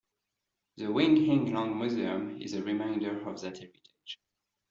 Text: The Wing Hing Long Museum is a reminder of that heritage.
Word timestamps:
The 0.77 0.87
Wing 0.91 1.15
Hing 1.15 1.53
Long 1.53 1.77
Museum 1.77 2.41
is 2.41 2.55
a 2.55 2.63
reminder 2.63 3.19
of 3.29 3.39
that 3.41 3.59
heritage. 3.59 4.19